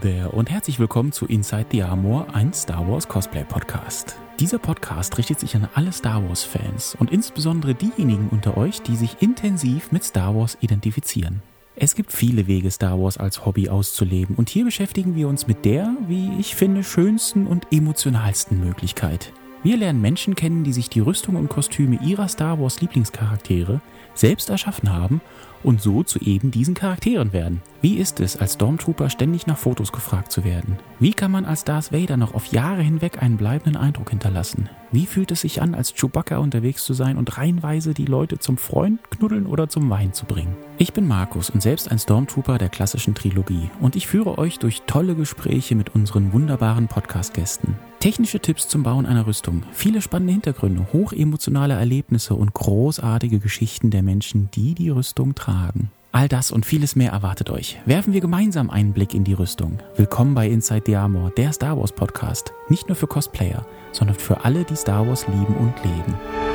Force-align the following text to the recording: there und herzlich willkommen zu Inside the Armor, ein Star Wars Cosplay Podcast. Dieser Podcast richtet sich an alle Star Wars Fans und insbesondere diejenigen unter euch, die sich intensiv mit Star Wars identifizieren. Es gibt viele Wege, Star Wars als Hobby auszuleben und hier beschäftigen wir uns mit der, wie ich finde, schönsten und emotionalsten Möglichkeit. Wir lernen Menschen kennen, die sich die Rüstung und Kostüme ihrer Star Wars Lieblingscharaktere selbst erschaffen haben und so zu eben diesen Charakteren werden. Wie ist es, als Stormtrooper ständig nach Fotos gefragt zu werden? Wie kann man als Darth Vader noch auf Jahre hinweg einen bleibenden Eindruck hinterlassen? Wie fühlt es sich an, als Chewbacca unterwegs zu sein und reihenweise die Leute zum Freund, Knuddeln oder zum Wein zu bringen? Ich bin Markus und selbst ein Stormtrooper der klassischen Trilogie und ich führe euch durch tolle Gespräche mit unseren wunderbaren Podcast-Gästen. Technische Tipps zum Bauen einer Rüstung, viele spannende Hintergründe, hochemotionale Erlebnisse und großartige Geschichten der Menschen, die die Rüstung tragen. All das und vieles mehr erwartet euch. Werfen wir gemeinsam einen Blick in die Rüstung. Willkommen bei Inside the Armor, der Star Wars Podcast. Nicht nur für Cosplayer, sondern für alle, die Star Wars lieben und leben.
there 0.00 0.30
und 0.30 0.48
herzlich 0.48 0.78
willkommen 0.78 1.12
zu 1.12 1.26
Inside 1.26 1.66
the 1.70 1.82
Armor, 1.82 2.34
ein 2.34 2.52
Star 2.54 2.88
Wars 2.88 3.06
Cosplay 3.06 3.44
Podcast. 3.44 4.16
Dieser 4.38 4.58
Podcast 4.58 5.18
richtet 5.18 5.38
sich 5.38 5.54
an 5.54 5.68
alle 5.74 5.92
Star 5.92 6.26
Wars 6.26 6.42
Fans 6.42 6.96
und 6.98 7.10
insbesondere 7.10 7.74
diejenigen 7.74 8.28
unter 8.30 8.56
euch, 8.56 8.80
die 8.80 8.96
sich 8.96 9.20
intensiv 9.20 9.92
mit 9.92 10.02
Star 10.02 10.34
Wars 10.34 10.56
identifizieren. 10.62 11.42
Es 11.76 11.94
gibt 11.94 12.10
viele 12.12 12.46
Wege, 12.46 12.70
Star 12.70 12.98
Wars 13.00 13.18
als 13.18 13.44
Hobby 13.44 13.68
auszuleben 13.68 14.36
und 14.36 14.48
hier 14.48 14.64
beschäftigen 14.64 15.14
wir 15.14 15.28
uns 15.28 15.46
mit 15.46 15.66
der, 15.66 15.94
wie 16.08 16.30
ich 16.38 16.54
finde, 16.54 16.82
schönsten 16.82 17.46
und 17.46 17.66
emotionalsten 17.70 18.60
Möglichkeit. 18.60 19.32
Wir 19.62 19.76
lernen 19.76 20.00
Menschen 20.00 20.34
kennen, 20.34 20.64
die 20.64 20.72
sich 20.72 20.88
die 20.88 21.00
Rüstung 21.00 21.36
und 21.36 21.50
Kostüme 21.50 21.98
ihrer 22.02 22.28
Star 22.28 22.58
Wars 22.58 22.80
Lieblingscharaktere 22.80 23.82
selbst 24.14 24.48
erschaffen 24.48 24.90
haben 24.90 25.20
und 25.62 25.82
so 25.82 26.02
zu 26.02 26.18
eben 26.20 26.50
diesen 26.50 26.72
Charakteren 26.72 27.34
werden. 27.34 27.60
Wie 27.82 27.96
ist 27.96 28.20
es, 28.20 28.38
als 28.38 28.54
Stormtrooper 28.54 29.10
ständig 29.10 29.46
nach 29.46 29.58
Fotos 29.58 29.92
gefragt 29.92 30.32
zu 30.32 30.44
werden? 30.44 30.78
Wie 30.98 31.12
kann 31.12 31.30
man 31.30 31.44
als 31.44 31.64
Darth 31.64 31.92
Vader 31.92 32.16
noch 32.16 32.32
auf 32.32 32.46
Jahre 32.46 32.80
hinweg 32.80 33.22
einen 33.22 33.36
bleibenden 33.36 33.76
Eindruck 33.76 34.08
hinterlassen? 34.08 34.70
Wie 34.92 35.04
fühlt 35.04 35.30
es 35.30 35.42
sich 35.42 35.60
an, 35.60 35.74
als 35.74 35.94
Chewbacca 35.94 36.38
unterwegs 36.38 36.84
zu 36.84 36.94
sein 36.94 37.18
und 37.18 37.36
reihenweise 37.36 37.92
die 37.92 38.06
Leute 38.06 38.38
zum 38.38 38.56
Freund, 38.56 38.98
Knuddeln 39.10 39.44
oder 39.44 39.68
zum 39.68 39.90
Wein 39.90 40.14
zu 40.14 40.24
bringen? 40.24 40.56
Ich 40.78 40.94
bin 40.94 41.06
Markus 41.06 41.50
und 41.50 41.60
selbst 41.60 41.90
ein 41.90 41.98
Stormtrooper 41.98 42.56
der 42.56 42.70
klassischen 42.70 43.14
Trilogie 43.14 43.68
und 43.80 43.94
ich 43.94 44.06
führe 44.06 44.38
euch 44.38 44.58
durch 44.58 44.82
tolle 44.86 45.14
Gespräche 45.14 45.74
mit 45.74 45.94
unseren 45.94 46.32
wunderbaren 46.32 46.88
Podcast-Gästen. 46.88 47.76
Technische 48.00 48.40
Tipps 48.40 48.66
zum 48.66 48.82
Bauen 48.82 49.04
einer 49.04 49.26
Rüstung, 49.26 49.62
viele 49.72 50.00
spannende 50.00 50.32
Hintergründe, 50.32 50.86
hochemotionale 50.90 51.74
Erlebnisse 51.74 52.34
und 52.34 52.54
großartige 52.54 53.40
Geschichten 53.40 53.90
der 53.90 54.02
Menschen, 54.02 54.48
die 54.54 54.74
die 54.74 54.88
Rüstung 54.88 55.34
tragen. 55.34 55.90
All 56.10 56.26
das 56.26 56.50
und 56.50 56.64
vieles 56.64 56.96
mehr 56.96 57.12
erwartet 57.12 57.50
euch. 57.50 57.78
Werfen 57.84 58.14
wir 58.14 58.22
gemeinsam 58.22 58.70
einen 58.70 58.94
Blick 58.94 59.12
in 59.12 59.24
die 59.24 59.34
Rüstung. 59.34 59.80
Willkommen 59.96 60.34
bei 60.34 60.48
Inside 60.48 60.84
the 60.86 60.96
Armor, 60.96 61.30
der 61.36 61.52
Star 61.52 61.78
Wars 61.78 61.92
Podcast. 61.92 62.54
Nicht 62.70 62.88
nur 62.88 62.96
für 62.96 63.06
Cosplayer, 63.06 63.66
sondern 63.92 64.16
für 64.16 64.46
alle, 64.46 64.64
die 64.64 64.76
Star 64.76 65.06
Wars 65.06 65.26
lieben 65.28 65.54
und 65.56 65.74
leben. 65.84 66.49